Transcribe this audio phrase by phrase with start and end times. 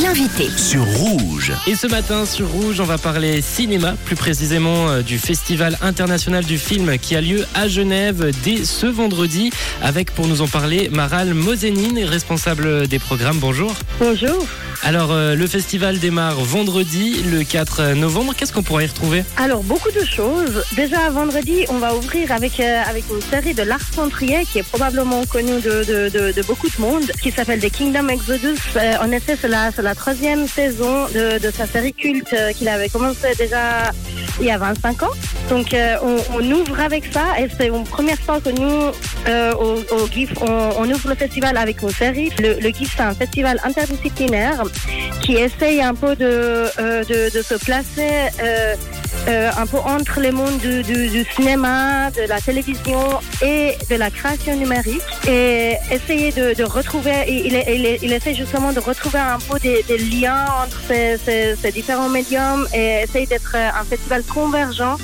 [0.00, 0.48] l'invité.
[0.56, 1.52] sur Rouge.
[1.66, 6.44] Et ce matin sur Rouge, on va parler cinéma, plus précisément euh, du Festival international
[6.44, 9.50] du film qui a lieu à Genève dès ce vendredi,
[9.82, 13.38] avec pour nous en parler Maral Mozenine, responsable des programmes.
[13.38, 13.74] Bonjour.
[14.00, 14.46] Bonjour.
[14.84, 18.34] Alors euh, le festival démarre vendredi, le 4 novembre.
[18.36, 19.22] Qu'est-ce qu'on pourra y retrouver?
[19.36, 20.64] Alors, beaucoup de choses.
[20.74, 24.58] Déjà, vendredi, on va ouvrir avec, euh, avec une série de Lars von Trier, qui
[24.58, 28.56] est probablement connue de, de, de, de beaucoup de monde, qui s'appelle The Kingdom Exodus.
[28.74, 32.68] Euh, en effet, c'est la, c'est la troisième saison de, sa série culte euh, qu'il
[32.68, 33.90] avait commencé déjà
[34.40, 35.10] il y a 25 ans.
[35.50, 35.96] Donc, euh,
[36.32, 38.92] on, ouvre avec ça, et c'est une première fois que nous,
[39.28, 42.30] euh, au, au GIF, on, ouvre le festival avec une série.
[42.38, 44.62] Le, le GIF, c'est un festival interdisciplinaire
[45.20, 46.66] qui essaye un peu de,
[47.04, 48.30] de se placer
[49.28, 54.56] euh, un peu entre les mondes du, cinéma, de la télévision et de la création
[54.56, 55.02] numérique.
[55.28, 57.54] Et essayer de, retrouver, il,
[58.02, 63.02] il, essaie justement de retrouver un peu des, liens entre ces, ces différents médiums et
[63.04, 64.96] essayer d'être un festival convergent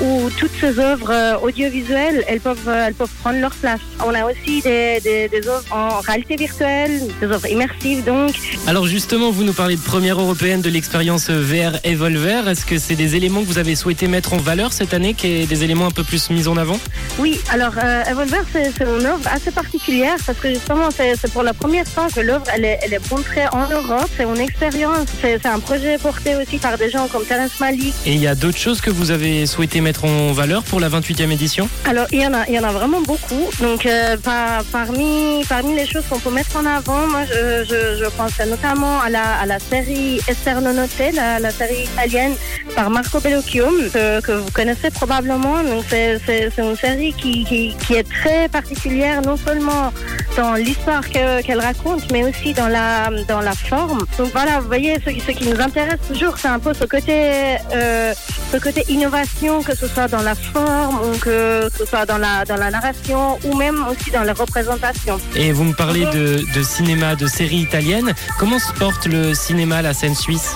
[0.00, 3.80] où toutes ces œuvres euh, audiovisuelles, elles peuvent, euh, elles peuvent prendre leur place.
[4.04, 8.34] On a aussi des, des, des œuvres en réalité virtuelle, des œuvres immersives donc.
[8.66, 12.42] Alors justement, vous nous parlez de première européenne de l'expérience VR Evolver.
[12.48, 15.26] Est-ce que c'est des éléments que vous avez souhaité mettre en valeur cette année, qui
[15.26, 16.78] est des éléments un peu plus mis en avant?
[17.18, 21.54] Oui, alors euh, Evolver, c'est une œuvre assez particulière parce que justement, c'est pour la
[21.54, 24.08] première fois que l'œuvre, elle est, elle est montrée en Europe.
[24.16, 25.08] C'est une expérience.
[25.20, 27.94] C'est c'est un projet porté aussi par des gens comme Terence Malik.
[28.04, 30.88] Et il y a d'autres choses que vous avez souhaité mettre en valeur pour la
[30.88, 33.48] 28e édition Alors, il y en a, il y en a vraiment beaucoup.
[33.60, 38.38] Donc, euh, par- parmi, parmi les choses qu'on peut mettre en avant, moi, je, pense
[38.46, 40.20] notamment à la, à la série
[40.60, 42.34] Notte, la, série italienne
[42.74, 45.62] par Marco Bellocchio, que, vous connaissez probablement.
[45.62, 49.92] Donc, c'est une série qui, qui, est très particulière, non seulement
[50.36, 54.00] dans l'histoire que- qu'elle raconte, mais aussi dans la, dans la forme.
[54.18, 57.56] Donc, voilà, vous voyez, ce, ce qui nous intéresse toujours, c'est un peu ce côté,
[57.74, 58.12] euh,
[58.52, 62.44] ce côté innovation, que ce soit dans la forme ou que, ce soit dans la,
[62.44, 65.18] dans la narration ou même aussi dans la représentation.
[65.36, 68.12] Et vous me parlez de, de cinéma, de séries italiennes.
[68.38, 70.50] Comment se porte le cinéma, la scène suisse?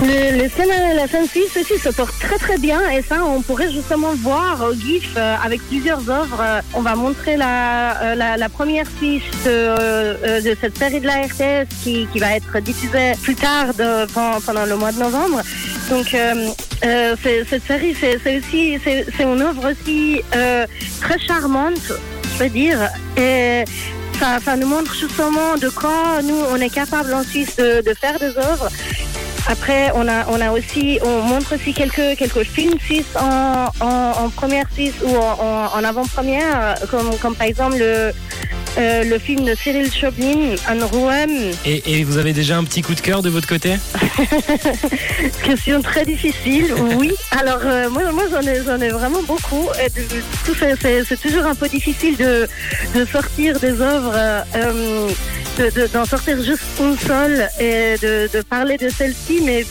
[0.00, 3.16] Le, le cinéma de la scène suisse aussi se porte très très bien et ça
[3.24, 6.38] on pourrait justement voir au GIF euh, avec plusieurs œuvres.
[6.40, 11.00] Euh, on va montrer la, euh, la, la première fiche de, euh, de cette série
[11.00, 14.92] de la RTS qui, qui va être diffusée plus tard de- pendant, pendant le mois
[14.92, 15.40] de novembre.
[15.90, 16.14] Donc
[16.84, 20.66] euh, euh, cette série c'est aussi c'est une œuvre aussi euh,
[21.00, 21.92] très charmante,
[22.32, 22.78] je veux dire.
[23.16, 23.64] Et
[24.18, 28.18] ça, ça nous montre justement de quoi nous on est capable en Suisse de, faire
[28.18, 28.68] des œuvres.
[29.48, 34.28] Après, on a, on a aussi, on montre aussi quelques, quelques films suisses en, en,
[34.30, 38.12] première suisse ou en, en, avant-première, comme, comme par exemple le,
[38.78, 41.26] euh, le film de Cyril Choblin, Un Rouen.
[41.64, 43.74] et, et vous avez déjà un petit coup de cœur de votre côté
[45.44, 47.12] Question très difficile, oui.
[47.30, 49.68] Alors, euh, moi, moi j'en ai, ai vraiment beaucoup.
[49.74, 52.46] C'est, toujours un peu difficile de,
[52.94, 55.08] de sortir des œuvres, euh,
[55.58, 59.64] de, de- d'en sortir juste une seule et de, de parler de celle-ci, mais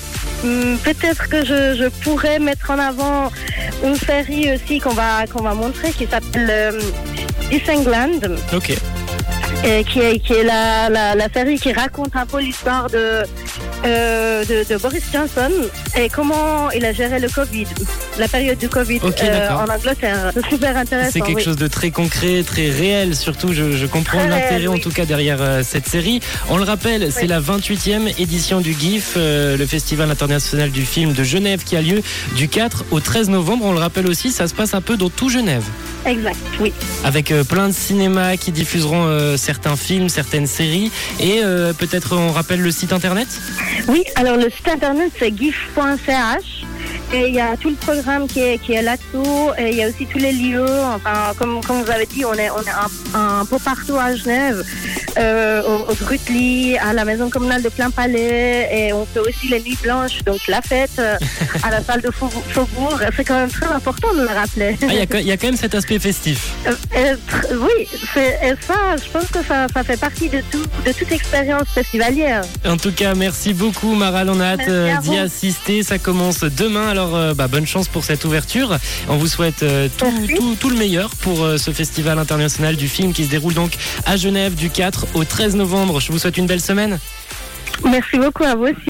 [0.44, 3.32] hum, peut-être que je, je pourrais mettre en avant
[3.84, 6.82] une série aussi qu'on va, qu'on va montrer qui s'appelle euh,
[7.52, 8.74] Disengland Ok.
[9.88, 13.24] Qui est, qui est la, la, la série qui raconte un peu l'histoire de,
[13.86, 15.50] euh, de, de Boris Johnson
[15.98, 17.66] et comment il a géré le Covid,
[18.20, 20.32] la période du Covid euh, en Angleterre.
[20.36, 21.12] C'est super intéressant.
[21.12, 21.44] C'est quelque oui.
[21.44, 25.42] chose de très concret, très réel, surtout je, je comprends l'intérêt en tout cas derrière
[25.42, 26.20] euh, cette série.
[26.50, 31.24] On le rappelle, c'est la 28e édition du GIF, le Festival international du film de
[31.24, 32.04] Genève qui a lieu
[32.36, 33.66] du 4 au 13 novembre.
[33.66, 35.64] On le rappelle aussi, ça se passe un peu dans tout Genève,
[36.06, 36.72] Exact, oui.
[37.04, 42.16] avec euh, plein de cinémas qui diffuseront euh, certains films, certaines séries, et euh, peut-être
[42.16, 43.28] on rappelle le site internet?
[43.88, 46.66] Oui, alors le site internet c'est gif.ch
[47.16, 49.84] et il y a tout le programme qui est, qui est là-dessous et il y
[49.84, 50.66] a aussi tous les lieux.
[50.96, 52.78] Enfin, comme, comme vous avez dit, on est, on est
[53.16, 54.64] un, un peu partout à Genève,
[55.18, 55.96] euh, au, au
[56.82, 60.40] à la maison communale de Plein Palais et on fait aussi les nuits blanches, donc
[60.48, 61.16] la fête euh,
[61.64, 63.00] à la salle de Faubourg.
[63.16, 64.76] C'est quand même très important de le rappeler.
[64.82, 66.40] Ah, Il y, a, il y a quand même cet aspect festif.
[66.68, 67.16] Euh, euh,
[67.62, 67.88] oui,
[68.44, 72.42] et ça, je pense que ça, ça fait partie de, tout, de toute expérience festivalière.
[72.66, 75.84] En tout cas, merci beaucoup Maral, on a hâte d'y assister.
[75.84, 78.78] Ça commence demain, alors euh, bah, bonne chance pour cette ouverture.
[79.10, 80.34] On vous souhaite euh, tout, Merci.
[80.36, 83.74] tout, tout le meilleur pour euh, ce festival international du film qui se déroule donc
[84.06, 86.00] à Genève du 4 au 13 novembre.
[86.00, 87.00] Je vous souhaite une belle semaine.
[87.84, 88.76] Merci beaucoup à vous aussi.